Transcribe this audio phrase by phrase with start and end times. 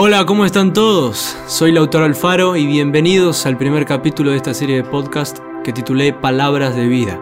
[0.00, 1.36] Hola, ¿cómo están todos?
[1.48, 5.72] Soy el autor Alfaro y bienvenidos al primer capítulo de esta serie de podcast que
[5.72, 7.18] titulé Palabras de Vida.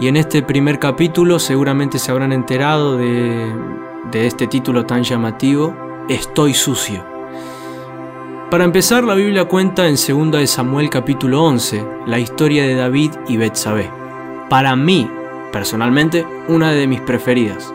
[0.00, 3.54] Y en este primer capítulo seguramente se habrán enterado de,
[4.10, 5.76] de este título tan llamativo,
[6.08, 7.04] Estoy sucio.
[8.50, 13.12] Para empezar, la Biblia cuenta en 2 de Samuel capítulo 11 la historia de David
[13.28, 13.88] y Betsabé.
[14.50, 15.08] Para mí,
[15.52, 17.72] personalmente, una de mis preferidas.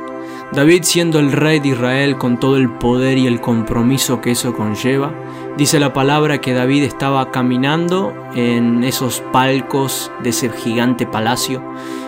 [0.53, 4.53] David siendo el rey de Israel con todo el poder y el compromiso que eso
[4.53, 5.11] conlleva,
[5.57, 11.61] dice la palabra que David estaba caminando en esos palcos de ese gigante palacio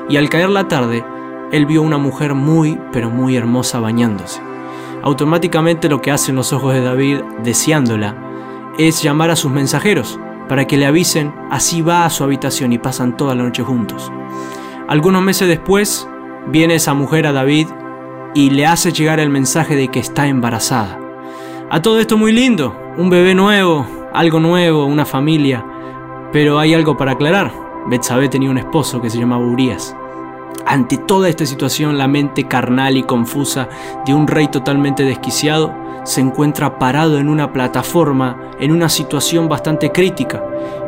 [0.07, 1.03] y al caer la tarde,
[1.51, 4.41] él vio una mujer muy, pero muy hermosa bañándose.
[5.03, 8.15] Automáticamente lo que hacen los ojos de David, deseándola,
[8.77, 12.77] es llamar a sus mensajeros para que le avisen, así va a su habitación y
[12.77, 14.11] pasan toda la noche juntos.
[14.87, 16.07] Algunos meses después,
[16.47, 17.67] viene esa mujer a David
[18.33, 20.99] y le hace llegar el mensaje de que está embarazada.
[21.69, 25.65] A todo esto muy lindo, un bebé nuevo, algo nuevo, una familia,
[26.31, 27.51] pero hay algo para aclarar.
[27.87, 29.95] Betsabé tenía un esposo que se llamaba Urias.
[30.65, 33.69] Ante toda esta situación, la mente carnal y confusa
[34.05, 39.91] de un rey totalmente desquiciado se encuentra parado en una plataforma, en una situación bastante
[39.91, 40.43] crítica,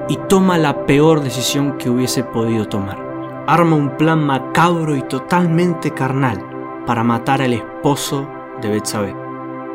[0.09, 3.43] y toma la peor decisión que hubiese podido tomar.
[3.47, 6.50] Arma un plan macabro y totalmente carnal
[6.85, 8.27] para matar al esposo
[8.61, 9.15] de Betsabé.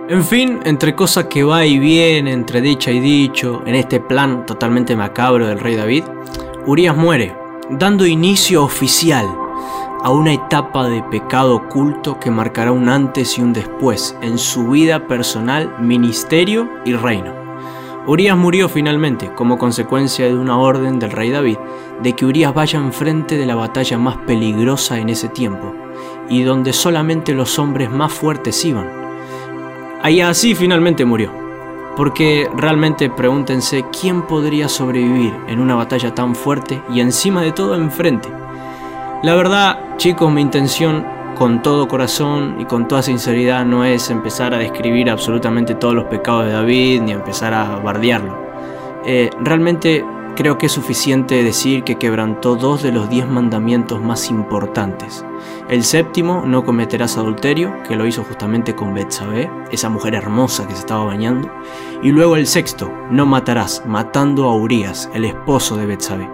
[0.09, 4.47] En fin, entre cosas que va y viene, entre dicha y dicho, en este plan
[4.47, 6.05] totalmente macabro del rey David,
[6.65, 7.37] Urias muere,
[7.71, 9.27] dando inicio oficial
[10.03, 14.69] a una etapa de pecado oculto que marcará un antes y un después en su
[14.69, 17.36] vida personal, ministerio y reino.
[18.09, 21.59] Urias murió finalmente como consecuencia de una orden del rey David
[22.03, 25.75] de que Urias vaya enfrente de la batalla más peligrosa en ese tiempo,
[26.29, 28.89] y donde solamente los hombres más fuertes iban.
[30.03, 31.33] Ahí así finalmente murió.
[31.97, 37.75] Porque realmente pregúntense quién podría sobrevivir en una batalla tan fuerte y encima de todo
[37.75, 38.28] enfrente.
[39.22, 44.54] La verdad, chicos, mi intención con todo corazón y con toda sinceridad no es empezar
[44.54, 48.36] a describir absolutamente todos los pecados de David ni empezar a bardearlo.
[49.04, 50.04] Eh, realmente
[50.34, 55.24] creo que es suficiente decir que quebrantó dos de los diez mandamientos más importantes
[55.69, 60.74] el séptimo, no cometerás adulterio, que lo hizo justamente con Betsabé, esa mujer hermosa que
[60.74, 61.50] se estaba bañando.
[62.04, 66.30] Y luego el sexto, no matarás, matando a Urias, el esposo de Betsabé.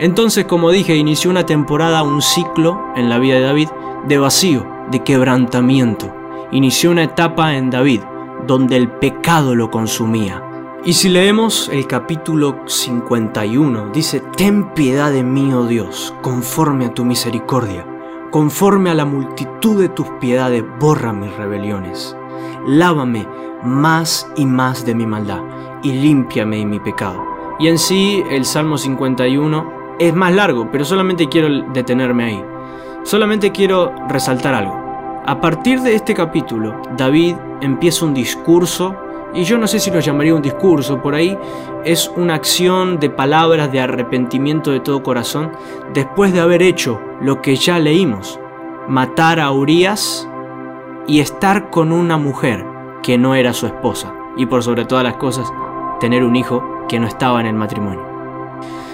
[0.00, 3.68] Entonces, como dije, inició una temporada, un ciclo en la vida de David
[4.08, 6.14] de vacío, de quebrantamiento.
[6.52, 8.00] Inició una etapa en David
[8.46, 10.42] donde el pecado lo consumía.
[10.84, 16.94] Y si leemos el capítulo 51, dice, Ten piedad de mí, oh Dios, conforme a
[16.94, 17.84] tu misericordia
[18.30, 22.16] Conforme a la multitud de tus piedades, borra mis rebeliones.
[22.66, 23.26] Lávame
[23.62, 25.40] más y más de mi maldad
[25.82, 27.24] y límpiame de mi pecado.
[27.58, 32.44] Y en sí, el Salmo 51 es más largo, pero solamente quiero detenerme ahí.
[33.06, 35.22] Solamente quiero resaltar algo.
[35.24, 38.96] A partir de este capítulo, David empieza un discurso
[39.32, 41.38] y yo no sé si lo llamaría un discurso, por ahí
[41.84, 45.52] es una acción de palabras de arrepentimiento de todo corazón
[45.94, 48.40] después de haber hecho lo que ya leímos,
[48.88, 50.28] matar a Urias
[51.06, 52.66] y estar con una mujer
[53.04, 55.48] que no era su esposa y por sobre todas las cosas
[56.00, 58.04] tener un hijo que no estaba en el matrimonio.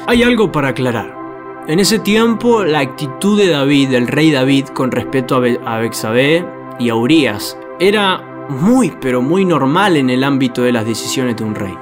[0.06, 1.21] Hay algo para aclarar.
[1.68, 6.44] En ese tiempo la actitud de David, del rey David, con respecto a Bexabé
[6.80, 11.44] y a Urias, era muy pero muy normal en el ámbito de las decisiones de
[11.44, 11.78] un rey.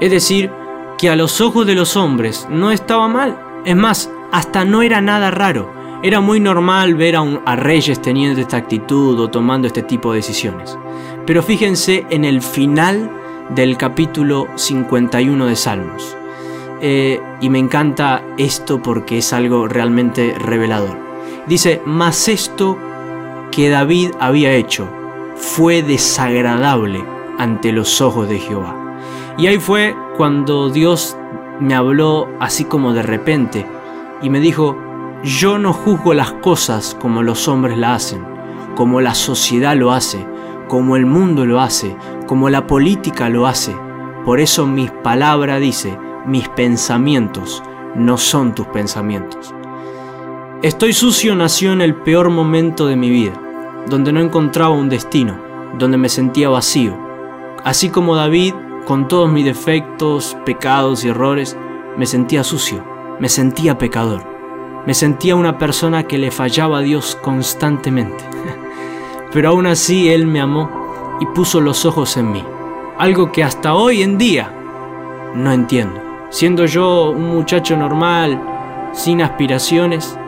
[0.00, 0.50] Es decir,
[0.96, 3.38] que a los ojos de los hombres no estaba mal.
[3.66, 5.70] Es más, hasta no era nada raro.
[6.02, 10.12] Era muy normal ver a, un, a reyes teniendo esta actitud o tomando este tipo
[10.12, 10.78] de decisiones.
[11.26, 13.10] Pero fíjense en el final
[13.50, 16.17] del capítulo 51 de Salmos.
[16.80, 20.96] Eh, y me encanta esto porque es algo realmente revelador.
[21.46, 22.78] Dice, mas esto
[23.50, 24.88] que David había hecho
[25.34, 27.02] fue desagradable
[27.38, 28.76] ante los ojos de Jehová.
[29.38, 31.16] Y ahí fue cuando Dios
[31.60, 33.66] me habló así como de repente
[34.20, 34.76] y me dijo,
[35.22, 38.24] yo no juzgo las cosas como los hombres la hacen,
[38.76, 40.24] como la sociedad lo hace,
[40.68, 43.74] como el mundo lo hace, como la política lo hace.
[44.24, 45.96] Por eso mis palabras dice,
[46.28, 47.62] mis pensamientos
[47.96, 49.52] no son tus pensamientos.
[50.62, 53.40] Estoy sucio nació en el peor momento de mi vida
[53.88, 55.40] donde no encontraba un destino,
[55.78, 56.96] donde me sentía vacío.
[57.64, 58.54] Así como David,
[58.86, 61.56] con todos mis defectos, pecados y errores,
[61.96, 62.84] me sentía sucio,
[63.18, 64.22] me sentía pecador,
[64.86, 68.24] me sentía una persona que le fallaba a Dios constantemente.
[69.32, 72.44] Pero aún así Él me amó y puso los ojos en mí.
[72.98, 74.52] Algo que hasta hoy en día
[75.34, 76.07] no entiendo.
[76.30, 78.40] Siendo yo un muchacho normal,
[78.92, 80.18] sin aspiraciones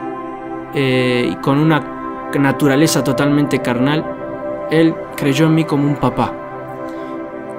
[0.75, 4.05] eh, y con una naturaleza totalmente carnal,
[4.70, 6.32] él creyó en mí como un papá,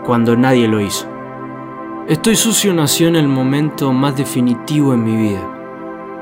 [0.05, 1.07] cuando nadie lo hizo.
[2.07, 5.47] Estoy sucio nació en el momento más definitivo en mi vida,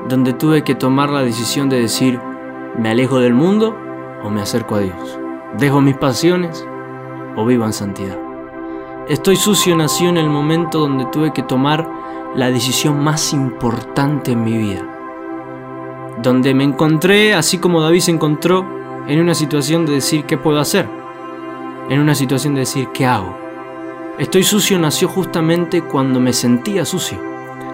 [0.08, 2.20] donde tuve que tomar la decisión de decir,
[2.76, 3.74] ¿me alejo del mundo
[4.22, 5.18] o me acerco a Dios?
[5.58, 6.66] ¿Dejo mis pasiones
[7.36, 8.29] o vivo en santidad?
[9.08, 11.88] Estoy sucio nació en el momento donde tuve que tomar
[12.36, 14.86] la decisión más importante en mi vida,
[16.22, 18.64] donde me encontré, así como David se encontró,
[19.08, 20.88] en una situación de decir qué puedo hacer,
[21.88, 23.36] en una situación de decir qué hago.
[24.18, 27.18] Estoy sucio nació justamente cuando me sentía sucio,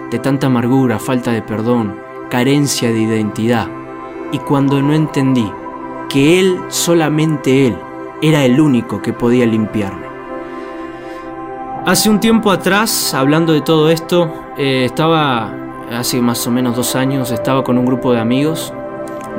[0.09, 1.99] de tanta amargura, falta de perdón,
[2.31, 3.67] carencia de identidad,
[4.31, 5.51] y cuando no entendí
[6.09, 7.77] que Él, solamente Él,
[8.23, 10.06] era el único que podía limpiarme.
[11.87, 15.53] Hace un tiempo atrás, hablando de todo esto, eh, estaba,
[15.89, 18.73] hace más o menos dos años, estaba con un grupo de amigos,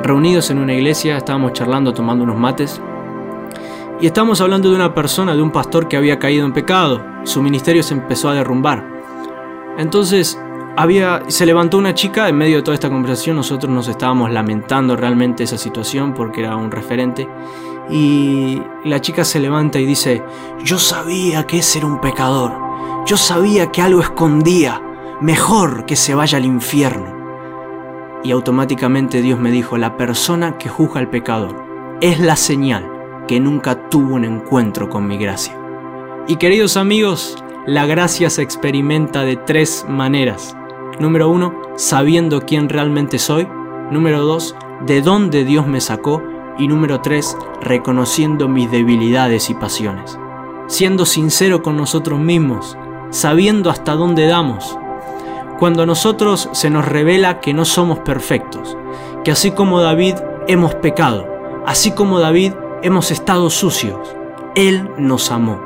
[0.01, 2.81] reunidos en una iglesia, estábamos charlando, tomando unos mates,
[4.01, 7.43] y estábamos hablando de una persona, de un pastor que había caído en pecado, su
[7.43, 8.83] ministerio se empezó a derrumbar.
[9.77, 10.35] Entonces,
[10.75, 14.95] había, se levantó una chica en medio de toda esta conversación, nosotros nos estábamos lamentando
[14.95, 17.29] realmente esa situación porque era un referente,
[17.89, 20.23] y la chica se levanta y dice,
[20.63, 22.53] yo sabía que ese era un pecador,
[23.05, 24.81] yo sabía que algo escondía,
[25.21, 27.17] mejor que se vaya al infierno.
[28.23, 33.39] Y automáticamente Dios me dijo, la persona que juzga al pecador es la señal que
[33.39, 35.55] nunca tuvo un encuentro con mi gracia.
[36.27, 40.55] Y queridos amigos, la gracia se experimenta de tres maneras.
[40.99, 43.47] Número uno, sabiendo quién realmente soy.
[43.91, 46.21] Número dos, de dónde Dios me sacó.
[46.59, 50.19] Y número 3, reconociendo mis debilidades y pasiones.
[50.67, 52.77] Siendo sincero con nosotros mismos,
[53.09, 54.77] sabiendo hasta dónde damos.
[55.57, 58.77] Cuando a nosotros se nos revela que no somos perfectos,
[59.23, 60.15] que así como David
[60.47, 61.27] hemos pecado,
[61.65, 64.15] así como David hemos estado sucios,
[64.55, 65.61] Él nos amó.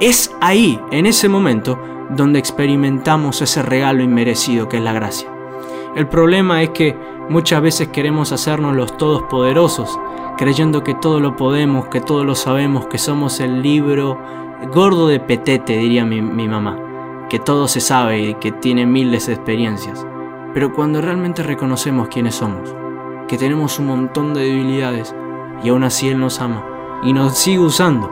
[0.00, 1.78] Es ahí, en ese momento,
[2.10, 5.28] donde experimentamos ese regalo inmerecido que es la gracia.
[5.94, 6.94] El problema es que
[7.28, 9.98] muchas veces queremos hacernos los todos poderosos
[10.36, 14.18] creyendo que todo lo podemos, que todo lo sabemos, que somos el libro
[14.72, 19.34] gordo de petete, diría mi, mamá, que todo se sabe y que tiene miles de
[19.34, 20.06] experiencias.
[20.54, 22.74] Pero cuando realmente reconocemos quiénes somos,
[23.28, 25.14] que tenemos un montón de debilidades
[25.62, 26.64] y aún así Él nos ama
[27.02, 28.10] y nos sigue usando,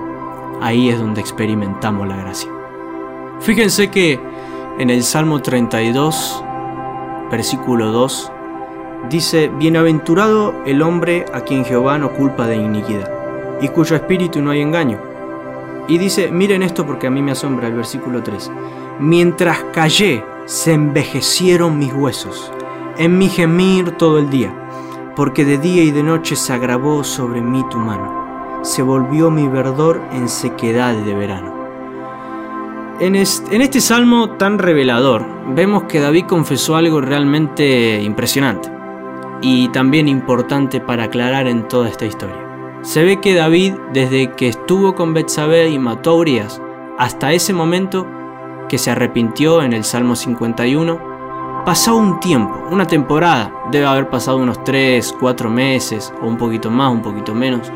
[0.60, 2.50] ahí es donde experimentamos la gracia.
[3.40, 4.20] Fíjense que
[4.78, 6.44] en el Salmo 32,
[7.30, 8.32] versículo 2,
[9.10, 13.10] Dice, Bienaventurado el hombre a quien Jehová no culpa de iniquidad,
[13.60, 14.98] y cuyo espíritu no hay engaño.
[15.86, 18.50] Y dice, miren esto porque a mí me asombra el versículo 3.
[19.00, 22.50] Mientras callé, se envejecieron mis huesos,
[22.96, 24.54] en mi gemir todo el día,
[25.14, 29.48] porque de día y de noche se agravó sobre mí tu mano, se volvió mi
[29.48, 31.52] verdor en sequedad de verano.
[33.00, 38.73] En este, en este salmo tan revelador, vemos que David confesó algo realmente impresionante
[39.46, 42.81] y también importante para aclarar en toda esta historia.
[42.81, 46.63] Se ve que David, desde que estuvo con Betsabé y mató a Urias,
[46.98, 48.06] hasta ese momento
[48.70, 54.39] que se arrepintió en el Salmo 51, pasó un tiempo, una temporada, debe haber pasado
[54.39, 57.70] unos 3, 4 meses, o un poquito más, un poquito menos,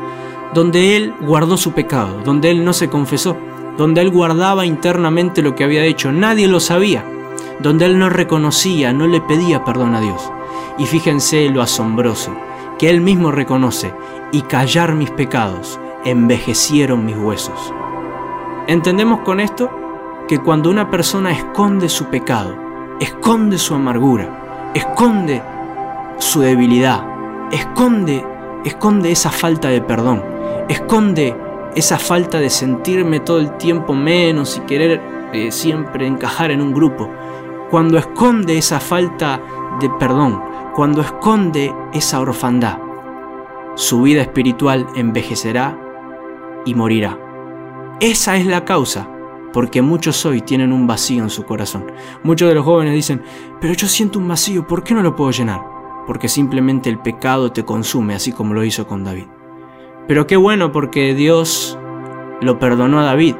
[0.55, 3.37] donde él guardó su pecado, donde él no se confesó,
[3.77, 7.05] donde él guardaba internamente lo que había hecho, nadie lo sabía,
[7.59, 10.31] donde él no reconocía, no le pedía perdón a Dios.
[10.77, 12.35] Y fíjense lo asombroso,
[12.77, 13.93] que Él mismo reconoce,
[14.31, 17.73] y callar mis pecados, envejecieron mis huesos.
[18.67, 19.69] Entendemos con esto
[20.27, 22.55] que cuando una persona esconde su pecado,
[22.99, 25.41] esconde su amargura, esconde
[26.19, 27.03] su debilidad,
[27.51, 28.23] esconde,
[28.63, 30.23] esconde esa falta de perdón,
[30.67, 31.35] esconde
[31.75, 35.01] esa falta de sentirme todo el tiempo menos y querer
[35.33, 37.09] eh, siempre encajar en un grupo,
[37.69, 39.41] cuando esconde esa falta
[39.79, 40.43] de perdón,
[40.79, 42.77] cuando esconde esa orfandad,
[43.75, 45.77] su vida espiritual envejecerá
[46.63, 47.19] y morirá.
[47.99, 49.09] Esa es la causa,
[49.51, 51.91] porque muchos hoy tienen un vacío en su corazón.
[52.23, 53.21] Muchos de los jóvenes dicen,
[53.59, 55.61] pero yo siento un vacío, ¿por qué no lo puedo llenar?
[56.07, 59.27] Porque simplemente el pecado te consume, así como lo hizo con David.
[60.07, 61.77] Pero qué bueno porque Dios
[62.39, 63.35] lo perdonó a David.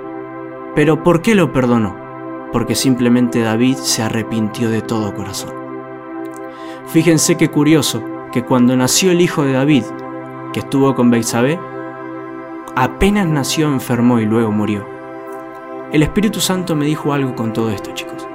[0.75, 1.96] Pero ¿por qué lo perdonó?
[2.51, 5.58] Porque simplemente David se arrepintió de todo corazón.
[6.91, 9.84] Fíjense qué curioso que cuando nació el hijo de David,
[10.51, 11.60] que estuvo con Betsabé,
[12.75, 14.88] apenas nació enfermó y luego murió.
[15.91, 18.27] El Espíritu Santo me dijo algo con todo esto, chicos.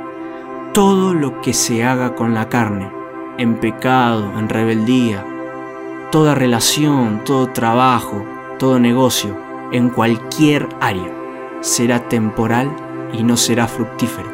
[0.73, 2.93] Todo lo que se haga con la carne,
[3.39, 5.27] en pecado, en rebeldía,
[6.13, 8.25] toda relación, todo trabajo,
[8.61, 9.37] todo negocio,
[9.73, 11.11] en cualquier área,
[11.61, 12.71] será temporal
[13.13, 14.31] y no será fructífero.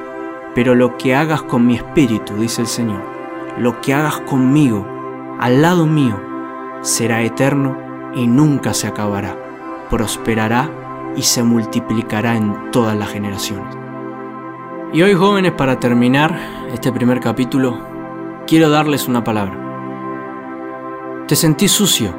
[0.55, 3.10] Pero lo que hagas con mi espíritu, dice el Señor,
[3.59, 4.87] lo que hagas conmigo,
[5.39, 6.21] al lado mío,
[6.83, 7.77] será eterno
[8.15, 9.37] y nunca se acabará,
[9.89, 10.71] prosperará
[11.17, 13.77] y se multiplicará en todas las generaciones.
[14.93, 16.37] Y hoy jóvenes, para terminar
[16.73, 17.79] este primer capítulo,
[18.47, 19.67] quiero darles una palabra.
[21.29, 22.13] Te sentí sucio,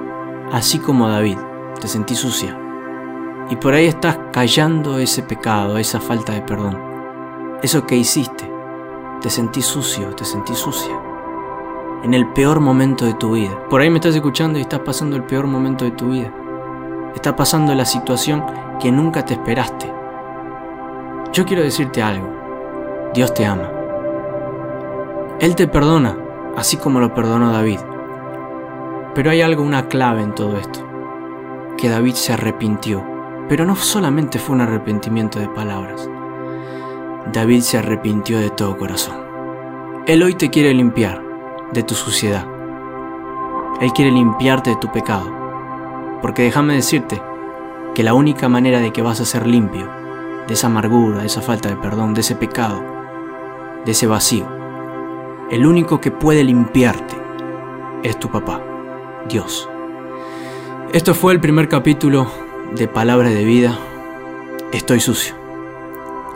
[0.51, 1.37] así como David,
[1.81, 2.57] te sentí sucia.
[3.49, 6.79] Y por ahí estás callando ese pecado, esa falta de perdón.
[7.61, 8.49] Eso que hiciste,
[9.21, 11.10] te sentí sucio, te sentí sucia.
[12.03, 13.51] En el peor momento de tu vida.
[13.69, 16.33] Por ahí me estás escuchando y estás pasando el peor momento de tu vida.
[17.13, 18.43] Está pasando la situación
[18.79, 19.93] que nunca te esperaste.
[21.31, 22.27] Yo quiero decirte algo.
[23.13, 23.69] Dios te ama.
[25.39, 26.17] Él te perdona,
[26.57, 27.79] así como lo perdonó David.
[29.13, 30.79] Pero hay algo, una clave en todo esto.
[31.77, 33.05] Que David se arrepintió.
[33.47, 36.09] Pero no solamente fue un arrepentimiento de palabras.
[37.31, 39.17] David se arrepintió de todo corazón.
[40.07, 41.30] Él hoy te quiere limpiar
[41.71, 42.45] de tu suciedad.
[43.79, 46.19] Él quiere limpiarte de tu pecado.
[46.21, 47.21] Porque déjame decirte
[47.95, 49.89] que la única manera de que vas a ser limpio
[50.47, 52.83] de esa amargura, de esa falta de perdón, de ese pecado,
[53.85, 54.47] de ese vacío,
[55.49, 57.15] el único que puede limpiarte
[58.03, 58.61] es tu papá,
[59.27, 59.67] Dios.
[60.93, 62.27] Esto fue el primer capítulo
[62.75, 63.77] de Palabras de Vida.
[64.71, 65.35] Estoy sucio.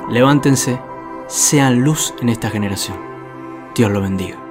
[0.09, 0.79] Levántense,
[1.27, 2.97] sean luz en esta generación.
[3.75, 4.44] Dios lo bendiga.